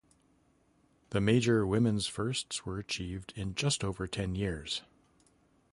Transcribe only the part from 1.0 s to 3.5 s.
The major women's firsts were achieved